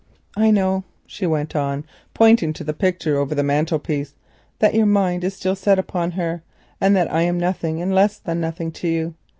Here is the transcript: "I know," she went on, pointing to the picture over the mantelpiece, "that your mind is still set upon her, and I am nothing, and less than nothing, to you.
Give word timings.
"I 0.35 0.49
know," 0.49 0.83
she 1.05 1.27
went 1.27 1.55
on, 1.55 1.83
pointing 2.15 2.53
to 2.53 2.63
the 2.63 2.73
picture 2.73 3.17
over 3.19 3.35
the 3.35 3.43
mantelpiece, 3.43 4.15
"that 4.57 4.73
your 4.73 4.87
mind 4.87 5.23
is 5.23 5.35
still 5.35 5.55
set 5.55 5.77
upon 5.77 6.13
her, 6.13 6.41
and 6.81 6.97
I 6.97 7.21
am 7.21 7.39
nothing, 7.39 7.79
and 7.83 7.93
less 7.93 8.17
than 8.17 8.41
nothing, 8.41 8.71
to 8.71 8.87
you. 8.87 9.13